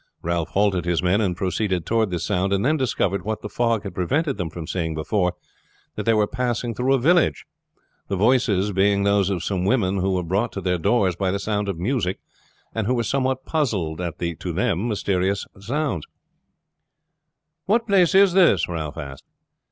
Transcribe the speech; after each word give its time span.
Ralph 0.23 0.49
halted 0.49 0.85
his 0.85 1.03
men 1.03 1.21
and 1.21 1.37
proceeded 1.37 1.85
toward 1.85 2.09
this 2.09 2.25
sound, 2.25 2.53
and 2.53 2.65
then 2.65 2.75
discovered 2.75 3.21
what 3.23 3.43
the 3.43 3.49
fog 3.49 3.83
had 3.83 3.93
prevented 3.93 4.35
them 4.35 4.49
from 4.49 4.65
seeing 4.65 4.95
before, 4.95 5.33
that 5.93 6.07
they 6.07 6.13
were 6.15 6.25
passing 6.25 6.73
through 6.73 6.95
a 6.95 6.97
village, 6.97 7.45
the 8.07 8.15
voices 8.15 8.71
being 8.71 9.03
those 9.03 9.29
of 9.29 9.43
some 9.43 9.63
women 9.63 9.97
who 9.99 10.13
were 10.13 10.23
brought 10.23 10.51
to 10.53 10.61
their 10.61 10.79
doors 10.79 11.15
by 11.15 11.29
the 11.29 11.37
sound 11.37 11.69
of 11.69 11.77
music, 11.77 12.19
and 12.73 12.87
who 12.87 12.95
were 12.95 13.03
somewhat 13.03 13.45
puzzled 13.45 14.01
at 14.01 14.17
the, 14.17 14.33
to 14.37 14.51
them, 14.51 14.87
mysterious 14.87 15.45
sounds. 15.59 16.07
"What 17.67 17.85
place 17.85 18.15
is 18.15 18.33
this?" 18.33 18.67
Ralph 18.67 18.97
asked. 18.97 19.25